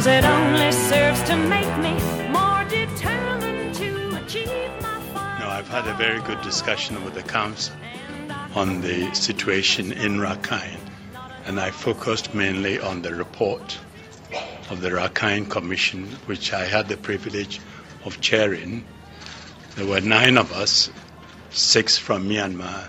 [0.00, 1.92] Cause it only serves to make me
[2.30, 7.74] more determined to achieve my No, I've had a very good discussion with the Council
[8.54, 10.80] on the situation in Rakhine,
[11.44, 13.78] and I focused mainly on the report
[14.70, 17.60] of the Rakhine Commission, which I had the privilege
[18.06, 18.86] of chairing.
[19.76, 20.90] There were nine of us,
[21.50, 22.88] six from Myanmar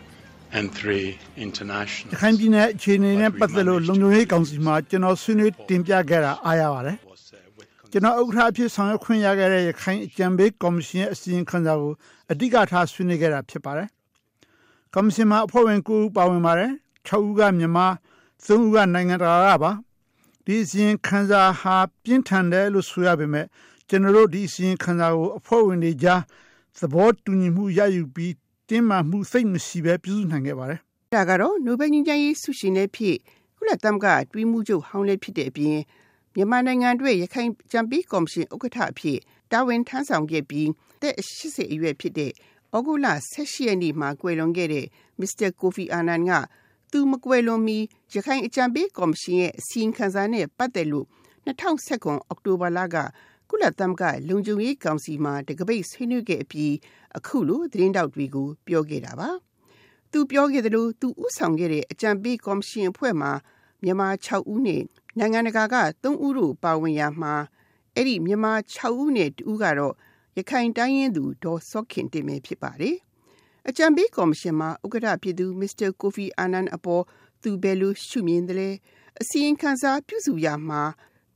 [0.58, 1.08] and three
[1.46, 2.12] international.
[2.14, 6.98] ရခိုင်ပြည်နယ်အခြေအနေနဲ့ပတ်သက်လို့လုံခြုံရေးကောင်စီမှာကျွန်တော်ဆွေးနွေးတင်ပြခဲ့တာအားရပါတယ်။
[7.92, 11.94] ကျွန်တော်ဥက္ကဋ္ဌအဖြစ်ဆောင်ရွက်ခွင့်ရခဲ့တဲ့ရခိုင်အကြံပေးကော်မရှင်ရဲ့အစီရင်ခံစာကို
[12.32, 13.88] အဓိကထားဆွေးနွေးခဲ့တာဖြစ်ပါတယ်။
[14.94, 16.72] ကော်မရှင်မှာအဖွဲ့ဝင်9ဦးပါဝင်ပါတယ်။
[17.08, 17.88] 6ဦးကမြန်မာ
[18.46, 19.72] 3ဦးကနိုင်ငံတကာကပါ။
[20.46, 23.46] ဒီအစီရင်ခံစာဟာပြင်းထန်တယ်လို့ဆိုရပေမဲ့
[23.90, 26.22] ကျွန်တော်တို့ဒီအစီရင်ခံစာကိုအဖွဲ့ဝင်တွေကြား
[26.80, 28.34] သဘောတူညီမှုရယူပြီး
[28.72, 30.80] တင်းမာမှုစိတ်မရှိဘဲပြုစုနိုင်ခဲ့ပါတယ်။
[31.16, 33.18] ဒါကတော့နိုဘယ်ငြိမ်းချမ်းရေးဆုရှင်လည်းဖြစ်
[33.58, 35.78] ကုလသမဂ္ဂတွင်းမှုချုပ်ဟောင်းလည်းဖြစ်တဲ့အပြင်
[36.36, 39.20] မြန်မာနိုင်ငံအတွက်ရခိုင်ကြံပေးကော်မရှင်ဥက္ကဋ္ဌအဖြစ်
[39.52, 40.70] တာဝန်ထမ်းဆောင်ခဲ့ပြီး
[41.02, 42.32] တဲ့80အရွယ်ဖြစ်တဲ့
[42.76, 44.86] ဩဂုတ်လ16ရက်နေ့မှာကွယ်လွန်ခဲ့တဲ့
[45.20, 45.50] Mr.
[45.60, 46.32] Kofi Annan က
[46.92, 47.78] သူမကွယ်လွန်မီ
[48.14, 51.08] ရခိုင်အကြံပေးကော်မရှင်ရဲ့အစည်းအဝေးစာနဲ့ပတ်သက်လို့
[51.46, 52.96] 2019အောက်တိုဘာလက
[53.54, 56.74] ကုလသမဂ္ဂလုံခြုံရေးကောင်စီမှာတကပိတ်ဆွေးနွေးခဲ့အပြီး
[57.18, 59.30] အခုလိုသတင်းတောက်တွေကိုပြောခဲ့တာပါ။
[60.12, 63.32] သူပြောခဲ့သလိုသူဥဆောင်ခဲ့တဲ့အကြံပေးကော်မရှင်အဖွဲ့မှာ
[63.84, 64.82] မြန်မာ6ဦးနဲ့
[65.18, 67.34] နိုင်ငံတကာက3ဦးတို့ပါဝင်ရမှာ
[67.96, 69.94] အဲ့ဒီမြန်မာ6ဦးနဲ့2ဦးကတော့
[70.38, 72.98] ရခိုင်တိုင်းရင်းသူဒေါ်စောခင်တင်ပဲဖြစ်ပါတယ်။
[73.68, 77.04] အကြံပေးကော်မရှင်မှာဥက္ကဋ္ဌဖြစ်သူမစ္စတာကိုဖီအာနန်အပေါ်
[77.42, 78.70] သူဘယ်လိုရှုမြင်တယ်လဲ
[79.22, 80.82] အစီရင်ခံစာပြုစုရမှာ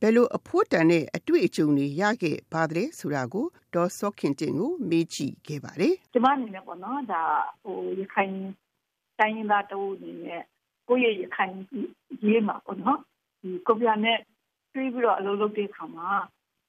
[0.00, 7.22] ဘယ်လိုအဖို့တန်တဲ့အတွေ့အကြုံတွေရခဲ့ပါသလဲဆိုတာကိုဒေါ်စောခင်တင်ကိုမေးကြည့်ခဲ့ပါတယ်။ကျမအနေနဲ့ပေါ့နော်ဒါ
[7.62, 8.34] ဟိုရခိုင်
[9.18, 10.42] တိုင်းရင်းသားတို့အနေနဲ့
[10.88, 11.54] ကိုယ့်ရဲ့ရခိုင်
[12.26, 13.00] ရေးမှာပေါ့နော်
[13.42, 14.18] ဒီကိုပြနဲ့
[14.72, 16.10] တွေးပြီးတော့အလုပ်လုပ်တဲ့အခါမှာ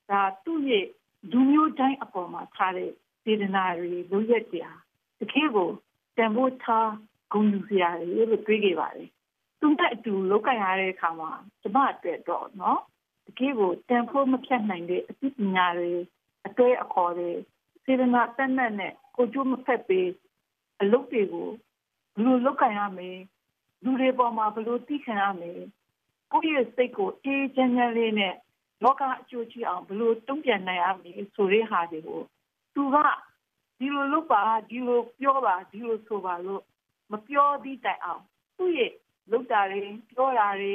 [0.10, 0.86] ဒါသူ့ရဲ့
[1.32, 2.92] လူမျိုးတိုင်းအပေါ်မှာထားတဲ့
[3.24, 4.80] စေတနာတွေလိုရက်တရား
[5.20, 5.70] တကယ်ကို
[6.18, 6.90] တန်ဖိုးထား
[7.32, 9.10] ဂုဏ်ယူစရာတွေလို့တွေးခဲ့ပါတယ်။
[9.60, 12.80] သူနဲ့အတူလောက်ကရတဲ့အခါမှာကျမအတွက်တော့နော်
[13.28, 15.92] တကယ်ကိုတန်ဖိုးမဖြတ်နိုင်တဲ့အသိပညာတွေ
[16.48, 17.32] အတွေ့အခေါ်တွေ
[17.84, 20.10] စေတနာတက်နဲ့နဲ့ကိုကျိုးမဖက်ပေး
[20.82, 21.50] အလုပ်တွေကို
[22.16, 23.12] ဘယ်လိုလုပ်ကြရမလဲ
[23.84, 25.52] လူတွေပေါ်မှာဘယ်လိုသိခံရမလဲ
[26.32, 28.34] ကိုယ့်ရဲ့စိတ်ကိုအေးချမ်းချမ်းလေးနဲ့
[28.84, 32.22] လောကအကျိုးရှိအောင်ဘယ်လိုတုံ့ပြန်နိုင်ရမလဲဆိုတဲ့ဟာတွေကို
[32.76, 32.98] သူက
[33.80, 36.62] ဒီလိုလုပ်ပါဒီလိုပြောပါဒီလိုဆိုပါလို့
[37.12, 38.24] မပြောသည့်တိုင်အောင်
[38.58, 38.94] သူ့ရဲ့
[39.32, 40.74] လုပ်တာတွေပြောတာတွေ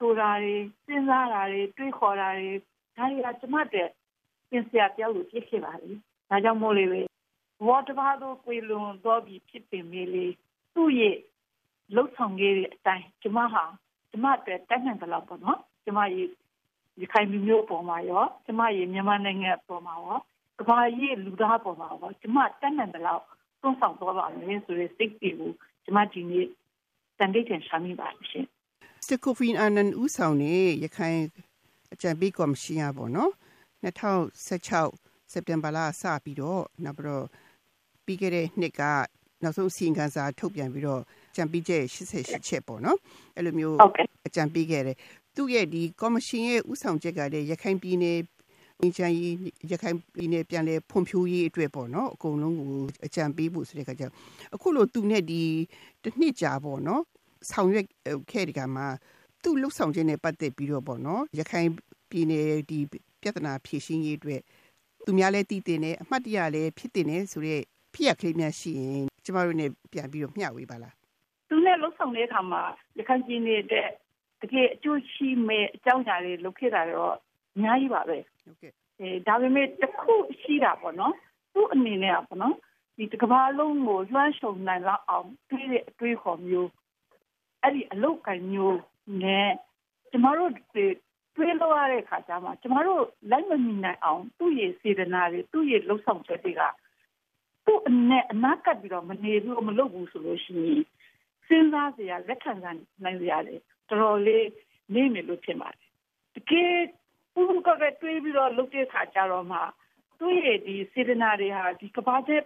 [0.00, 0.56] ဆိုတာတွေ
[0.86, 2.50] စဉ်းစားတာတွေတွေးခေါ်တာတွေ
[2.96, 3.88] ဒါတွေကကျမတဲ့
[4.50, 5.90] ပြင်ဆရာပြောက်လို့ဖြစ်ခဲ့ပါလေ
[6.30, 7.00] ဒါကြောင့်မို့လေပဲ
[7.66, 10.26] ဝါတဘာတို့ကိုလွန်တော့ပြီးဖြစ်ပင်မေးလေ
[10.74, 11.16] သူ့ရဲ့
[11.94, 13.64] လှုပ်ဆောင်ခဲ့တဲ့အတိုင်းကျမဟာ
[14.10, 16.28] ကျမတဲ့တတ်နိုင်တယ်လို့ပေါ့နော်ကျမရဲ့
[17.00, 20.18] ရခိုင်မျိုးပေါ်မှာရောကျမရဲ့မြန်မာနိုင်ငံပေါ်မှာရော
[20.58, 23.22] ကဘာရဲ့လူသားပေါ်မှာရောကျမတတ်နိုင်တယ်လို့
[23.60, 25.52] သွန်ဆောင်တော့ပါမယ်ဆိုတဲ့စိတ်တွေကို
[25.84, 26.46] ကျမဒီနေ့
[27.18, 28.46] တန်တိတ်ထင်ရှာမိပါရှင်
[29.04, 31.18] စတကိုဖီအန်နန်ဦးဆောင်နေရခိုင်
[31.94, 33.32] အကြံပေးကော်မရှင်ရပေါ့နော်
[33.82, 37.24] 2016စက်တင်ဘာလစပြီးတော့နောက်ပြီးတော့
[38.04, 38.82] ပြီးခဲ့တဲ့နှစ်က
[39.42, 41.02] နောက်ဆုံးစီရင်ခံစာထုတ်ပြန်ပြီးတော့
[41.36, 41.82] ကြံပြီးချက်
[42.14, 42.98] 88ချက်ပေါ့နော်
[43.36, 43.76] အဲ့လိုမျိုး
[44.26, 44.96] အကြံပေးခဲ့တယ်
[45.34, 48.18] သူ့ရဲ့ဒီကော်မရှင်ရဲ့ဥဆောင်ချက်ကလည်းရခိုင်ပြည်နယ်
[48.80, 49.34] အင်ချန်ကြီး
[49.72, 52.72] ရခိုင်ပြည်နယ်ပြန်လဲဖွံ့ဖြိုးရေးအတွက်ပေါ့နော်အကုန်လုံးကို
[53.06, 54.04] အကြံပေးဖို့ဆိုတဲ့ခါကျ
[54.54, 55.42] အခုလိုသူနဲ့ဒီ
[56.02, 57.02] တစ်နှစ်ကြာပေါ့နော်
[57.50, 57.86] ဆောင်ရွက်
[58.30, 58.86] ခဲ့ဒီကမှာ
[59.42, 61.68] သူ့လှုပ်ဆောင်ခြင်းနဲ့ပတ်သက်ပြီးတော့ပေါ့နော်ရခိုင်
[62.10, 62.78] ပြည်နယ်ဒီ
[63.22, 64.40] ပြဿနာဖြေရှင်းရေးအတွက်
[65.06, 67.62] သူများလည်းတည်တင်တယ်အမှတ်တရလည်းဖြစ်တင်တယ်ဆိုတော့
[67.94, 70.94] ဖြစ်ရကလေးများရှိရင်ကျမတို့ ਨੇ ပြန်ပြီးတော့မျှဝေပါလား
[71.48, 72.62] သူနဲ့လှုပ်ဆောင်တဲ့အခါမှာ
[72.98, 73.88] ရခိုင်ပြည်နယ်တဲ့
[74.42, 77.14] တကယ်အကျိုးရှိမဲ့အကြောင်းအရာတွေလုပ်ခဲ့တာတော့
[77.56, 81.14] အများကြီးပါပဲဟုတ်ကဲ့အဲဒါပေမဲ့တခုရှိတာပေါ့နော်
[81.54, 82.54] သူ့အနေနဲ့ပေါ့နော်
[82.96, 86.70] ဒီတကဘာလုံးကိုလွှမ်းခြုံနိုင်လောက်အောင်တွေးတဲ့အတွေးခေါ်မျိုး
[87.62, 88.78] အဲ့ဒီအလုတ်ကံမျိုး
[89.22, 89.50] နဲ့
[90.10, 90.52] ကျမတို့
[91.36, 96.62] တွေးလို့ရတဲ့ခါကျမှကျမတို့လိုက်မမိနိုင်အောင် သူ့ရဲ့စေတနာတွေသူ့ရဲ့လှုပ်ဆောင်ချက်တွေက
[97.66, 100.82] သူ့အနဲ့အနာကပ်ပြီးတော့မနေဘူးမလုပ်ဘူးဆိုလို့ရှိရင်
[101.46, 103.54] စဉ်းစားစရာလက်ခံနိုင်စရာလေ
[103.88, 104.46] တော်တော်လေး
[104.94, 105.88] နေမယ်လို့ထင်ပါတယ်
[106.36, 106.74] တကယ်
[107.34, 109.58] ပုဂ္ဂိုလ်ကတွေးပြီးတော့လုပ်တဲ့ခါကျတော့မှ
[110.18, 112.42] သူ့ရဲ့ဒီစေတနာတွေဟာဒီကဘာတဲ့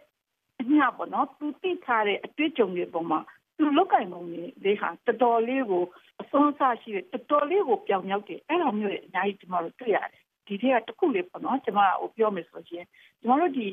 [0.60, 3.20] အညာပေါ့နော်သူသိထားတဲ့အတွေ့အကြုံတွေပုံမှာ
[3.56, 5.84] သူလောက်ကင်ပုံတွေလေးဟာတော်တော်လေးကို
[6.20, 12.86] အစွမ်းအစရှိတဲ့တော်တော်လေးကိုပြောင်မြောက်တယ်အဲ့လိုမျိုးတွေအများကြီးဒီမှာတွေ့ရတယ်ဒီထက်ကတခုလေးပေါ့နော်ကျွန်မဟိုပြောမယ်ဆိုရင်
[13.22, 13.68] ကျွန်တော်တို့ဒီ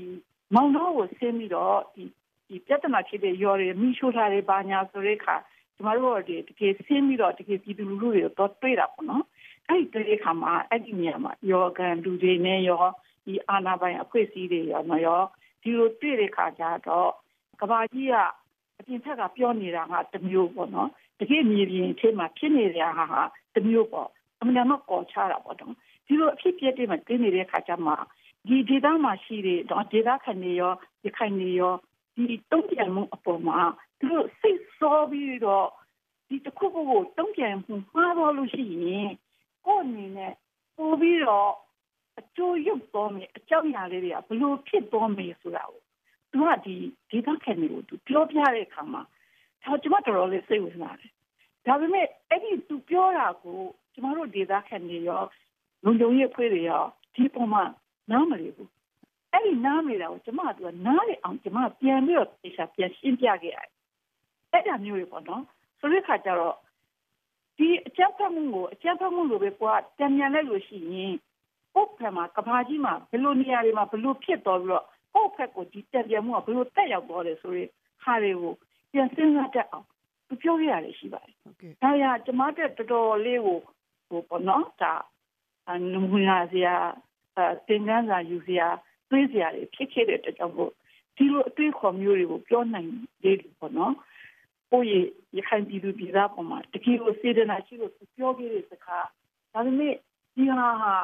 [0.56, 2.04] မောင်တော်ကိုဆင်းပြီးတော့ဒီ
[2.50, 5.36] ဒီပြဿနာဖြစ်တဲ့ရော်တွေမိရှိုးထားတဲ့ဘာညာဆိုတဲ့အခါ
[5.76, 9.26] ကျမတို့ဒီတကယ်ဆင်းပြီးတော့တကယ်ပြည်သူလူထုတွေတော့တွေ့တာပေါ့နော်
[9.68, 12.86] အဲ့ဒီတေခါမှာအဲ့ဒီနေရာမှာယောဂန်လူတွေနဲ့ရော
[13.26, 15.22] ဒီအာနာပိုင်အဖွဲ့အစည်းတွေရောနော်ရော
[15.62, 17.12] ဒီလိုတွေ့တဲ့ခါကျတော့
[17.62, 18.16] ကဘာကြီးက
[18.82, 20.90] အပြင်ထက်ကပြောနေတာကတမျိုးပေါ့နော်
[21.20, 23.22] တကယ်မြေပြင်ထဲမှာဖြစ်နေတဲ့ဟာဟာ
[23.56, 25.74] တမျိုးပေါ့အမှန်တမ်းကောချတာပေါ့နော်
[26.06, 27.94] ဒီလိုအဖြစ်ပြတဲ့မှာတင်းနေတဲ့ခါကျမှ
[28.48, 30.74] ဒီဒေသမှာရှိတဲ့တော့ဒေသခံတွေရော
[31.04, 31.74] ဒီခိုင်တွေရော
[32.16, 33.60] ဒီတုံ့ပြန်မှုအပေါ်မှာ
[34.00, 35.68] သူတို့စိတ်ဆောပြီးတော့
[36.28, 39.12] ဒီတစ်ခုခုကိုတုံ့ပြန်မှုမှားတော့လို့ရှိရင်
[39.66, 40.34] ကိုယ်အနေနဲ့
[40.78, 41.52] ပို့ပြီးတော့
[42.20, 45.82] အကျိုးရုပ်တော်မယ်အကြောင်းအရာလေးတွေကဘလို့ဖြစ်တော်မယ်ဆိုတာကို
[46.32, 46.76] သူကဒီ
[47.10, 49.02] ဒေသခံတွေကိုသူပြောပြတဲ့အခါမှာ
[49.64, 51.12] ဒါကျွန်မတော်တော်လေးစိတ်ဝင်စားတယ်
[51.66, 53.60] ဒါပေမဲ့အဲ့ဒီသူပြောတာကို
[53.94, 55.22] ကျွန်တော်တို့ဒေသခံတွေရော
[55.84, 56.84] လုံခြုံရေးအဖွဲ့တွေရော
[57.16, 57.64] ဒီပုံမှာ
[58.12, 58.70] နားမလည်ဘူး
[59.32, 63.70] အဲ့ဒီနားမလည်တာကိုကျွန်မကနားလေအောင်ကျွန်မပြန်ပြီးတော့တေချာပြန်ရှင်းပြခဲ့ရတယ်
[64.52, 65.44] အဲ့ဒါမျိုးတွေပေါ့နော်
[65.80, 66.56] ဆိုတဲ့ခါကျတော့
[67.58, 71.14] ဒီအကြမ်းဖက်မှုကိုအကြမ်းဖက်မှုလိုပဲကွာတံမြန်လိုက်လို့ရှိရင်
[71.74, 77.70] ပုတ်ဖက်မှာကဘာကြီးမှာဘယ်လိုနေရာတွေမှာဘယ်လိုဖြစ်တော်ပြီးတော့ ပုတ်ဖက်ကိုဒီတံပြန်မှုကဘယ်လိုတက်ရောက်သွားတယ်ဆိုရင်
[78.04, 78.54] ဟာတွေကို
[78.92, 79.88] ပြန်စဉ်းစားတတ်အောင်
[80.28, 83.60] သူပြောရရတယ်ရှိပါတယ်ဟုတ်ကဲ့ဒါရကျမတို့တော်တော်လေးကို
[84.10, 84.94] ဟိုပေါ့နော်ဒါ
[85.92, 86.76] နမူနာစရာ
[87.68, 88.68] တင်ကန်းစာယူစရာ
[89.10, 90.72] တွေးစရာတွေဖြစ်ခဲ့တဲ့အတွက်ကြောင့်မို့
[91.16, 92.90] ဒီလိုအတွေးခေါ်မျိုးတွေကိုပြောနိုင်
[93.24, 93.94] သေးတယ်ပေါ့နော်
[94.72, 95.06] ကိုယ့်ရဲ့
[95.38, 99.08] ရခိုင်ပြည်သူပြည်သားပေါ်မှာတကယ်ကိုစေတနာရှိလို့ပြောခဲ့တဲ့စကား
[99.54, 99.96] ဒါပေမဲ့
[100.36, 100.96] ဒီဟာဟာ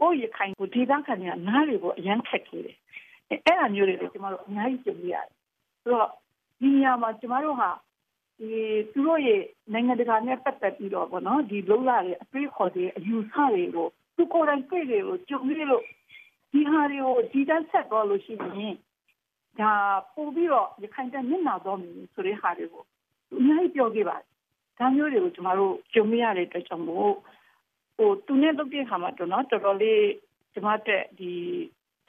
[0.00, 2.76] ကိုယ့်ရခိုင်ကိုဒေသခံတွေကနားတွေကိုအရန်ခက်ခဲ့တယ်
[3.44, 5.26] အဲ့ဒါမျိုးတွေကိုကျမတို့အများကြီးကြုံရတယ်
[5.82, 6.08] ဆိုတော့
[6.60, 7.70] ဒီနေရာမှာကျမတို့ဟာ
[8.38, 8.48] ဒီ
[8.92, 9.42] သူတို့ရဲ့
[9.72, 15.84] နိုင်ငံတကာနဲ့ပတ်သက်ပြီးတော့ဗောနော်ဒီလုံးလာတဲ့အတွေ့အခေါ်တွေအယူဆတွေကိုသူကိုယ်တိုင်တွေ့တယ်လို့ကြုံရလို့
[16.52, 18.74] ဒီဟာတွေကိုဒီတန်းဆက်တော့လို့ရှိရင်
[19.60, 19.72] ဒါ
[20.14, 22.84] ပို့ပြီးတော့ရခိုင်တန်းမျက်နှာတော့မယ်ဆိုတဲ့ဟာတွေကို
[23.38, 24.26] အများကြီးပြောခဲ့ပါတယ်
[24.78, 27.12] ဒါမျိုးတွေကိုကျမတို့ကြုံရတဲ့အတွက်ကြောင့်မို့
[27.96, 30.04] ဟိုသူနဲ့လုပ်တဲ့ခါမှာတော့နော်တော်တော်လေး
[30.52, 31.32] ကျမတက်ဒီ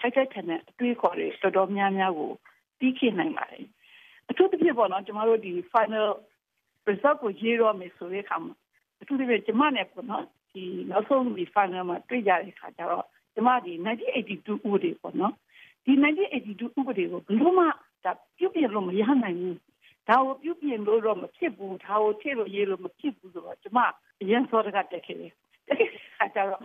[0.03, 2.31] ထိုက်ထိုက်ထန်တဲ့အတွေ့အခေါ်တွေတော်တော်များများကို
[2.79, 3.65] ပြီးခင်နိုင်ပါတယ်
[4.29, 6.07] အထူးသဖြင့်ပေါ့နော်ကျမတို့ဒီ final
[6.89, 8.53] result ကိုရေးတော့မယ်ဆိုတဲ့အခါမှာ
[9.01, 13.73] အထူးသဖြင့်ကျမနဲ့ပေါ့နော်ဒီနောက်ဆုံးဒီ final မှာတွေ့ကြတဲ့အခါကျတော့ကျမဒီ
[14.25, 15.33] 1982ဦးတွေပေါ့နော်
[15.85, 15.93] ဒီ
[16.39, 17.65] 1982ဥပဒေကိုဘယ်လိုမှ
[18.03, 19.57] ဒါပြုပြင်လို့မရနိုင်ဘူး
[20.09, 23.79] ဒါကိုပြုပြင်လို့တော့မဖြစ်ဘူးဒါကိုထည့်လို့ရေးလို့မဖြစ်ဘူးဆိုတော့ကျမ
[24.21, 25.33] အရင်စောတကတက်ခဲ့တယ်
[25.69, 26.61] အဲကြတော့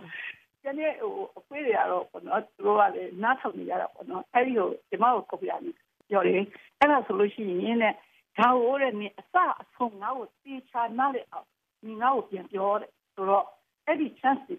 [0.63, 5.75] ကျန်တဲ့ဟိုအခွေးတွေကတော့ပေါ့နော်သူတို့ကလည်းနားထောင်နေကြတာပေါ့နော်အဲဒီကိုကျမကိုကော်ပြရတယ်
[6.09, 6.41] ပြောတယ်
[6.79, 7.93] အဲ့ဒါဆိုလို့ရှိရင်နဲ့
[8.37, 11.47] ဒါဟိုတဲ့နေအစအဆုံးငါ့ကိုတေချာနားလေအောင်
[11.83, 13.45] ဒီငါ့ကိုပြန်ပြောတယ်ဆိုတော့
[13.85, 14.55] အဲ့ဒီ chance တွေ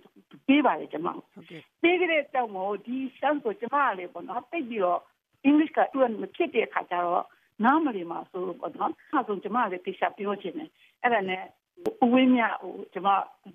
[0.49, 5.00] ပေးပါလေကျွန်မဟုတ်ကဲ့ပေးကြတဲ့ကြောင့်မို့ဒီ chance ကိုကျွန်မလည်းပေါ့နော်တိတ်ပြီးတော့
[5.49, 7.25] English ကသူကမဖြစ်တဲ့အခါကျတော့
[7.64, 10.70] နားမလည်မှာဆိုပေါ့နော်အဲဆိုကျွန်မလည်းတေချာပြောချင်တယ်
[11.03, 11.43] အဲ့ဒါနဲ့
[12.12, 13.09] ဝင်းမြဟိုကျွန်မ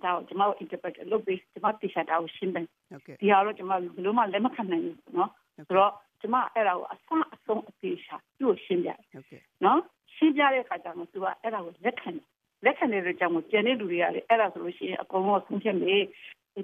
[0.04, 5.92] ဒါကိုကျွန်မကို interpret လုပ်ပြီးကျွန်မတေချာတာကိုရှင်းတယ်ဟုတ်ကဲ့ဒီဟာတော့ကျွန်မဘယ်လိုမှလက်မခံနိုင်ဘူးနော်ဆိုတော့
[6.22, 7.00] ကျမအဲ့ဒါကိုအစ
[7.36, 9.80] အဆုံးအသေးချာသူ့ကိုရှင်းပြတယ်ဟုတ်ကဲ့နော်
[10.16, 12.25] ရှင်းပြတဲ့အခါကျတော့သူကအဲ့ဒါကိုလက်ခံတယ်
[12.66, 16.01] လက်ခံတဲ့ကြောင့်ကျန်တဲ့လူတွေကလည်းအဲ့ဒါဆိုလို့ရှိရင်အကုန်လုံးဆုံးဖြတ်မယ်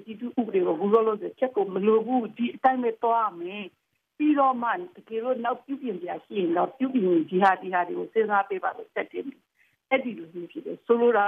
[0.06, 3.64] ဒီတူဥပဒေကိုဘူးလို့လို့ချက်ကိုမလိုဘူးဒီအတိုင်းပဲသွားမယ်
[4.16, 9.26] ပြီးတော့မှတကယ်လို့နောက်ပြုပြင်ပြရှိရင်တော့ပြုပြင်ဒီဟာဒီဟာတွေကိုစဉ်းစားပေးပါလို့စက်တင်
[9.92, 11.26] အဲ့ဒီလိုမျိုးဖြစ်တယ်ဆိုလိုတာ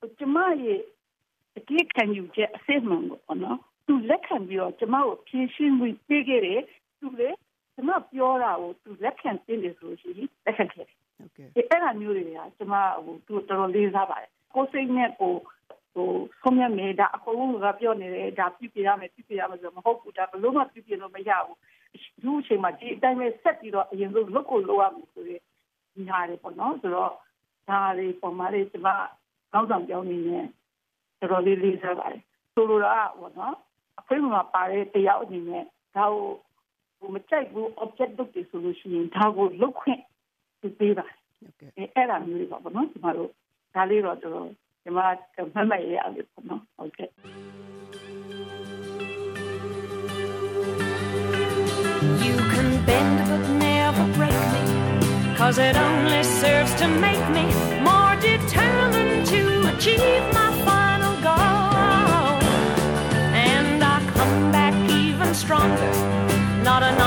[0.00, 0.80] ကကျမရဲ့
[1.58, 6.62] အကြည့်ခံယူချက်အစစ်မှန်ကိုပေါ့နော်သူလက်ခံပြီးတော့ကျမကိုဖြည့်ရှင်းပြီးပေးခဲ့တယ်
[7.00, 7.30] သူလေ
[7.74, 15.34] ကျမပြောတာကိုသူလက်ခံသိတယ်ဆိုလို့ရှိရင်လက်ခံခဲ့တယ်ဟုတ်ကဲ့အဲ့ဒါမျိုးတွေကကျမဟိုသူတော်တော်လေးစားပါတယ်ကိုစိတ်နဲ့ကို
[15.94, 16.10] ဟို
[16.42, 21.56] ဆုံးရမယ်ဒါအကုန်လုံးကပြောနေတယ်ဒါပြပြရမယ်ပြပြရမယ်ဆိုမဟုတ်ဘူးဒါဘလို့မှပြပြလို့မရဘူး
[21.92, 21.98] ဒီ
[22.40, 25.42] အချိန်မှာဒီအတိုင်းပဲဆက်ပြီးတော့အရင်ဆုံးလုတ်ကိုလောက်ရမယ်ဆိုရင်
[25.94, 27.12] ဒီဟာတွေပေါ့နော်ဆိုတော့
[27.70, 28.88] ဒါတွေပုံမှန်လေးကျမ
[29.52, 30.38] ကောင်းဆောင်ပြောင်းနေနေ
[31.18, 32.22] တော်တော်လေးလေးစားပါတယ်
[32.54, 33.56] ဆိုလိုတာပေါ့နော်
[34.00, 35.64] အဖေမှာပါတဲ့တယောက်အနေနဲ့
[35.96, 36.24] ဒါကို
[36.98, 40.00] ဟိုမကြိုက်ဘူး object လုပ်တယ်ဆိုလို့ရှိရင်ဒါကိုလုတ်ခွင့်
[40.78, 43.30] ပေးပါဟုတ်ကဲ့အဲအဲ့ဒါမျိုးတွေပါပေါ့နော်ကျမတို့
[43.74, 44.48] ဒါလေးတော့တော်
[44.82, 44.98] ကျမ
[45.54, 47.10] မမရရအောင်ပေါ့နော်ဟုတ်ကဲ့
[52.24, 54.89] You can bend but never break me
[55.40, 57.46] Cause it only serves to make me
[57.80, 62.44] more determined to achieve my final goal.
[63.32, 65.92] And I come back even stronger
[66.62, 67.00] Not an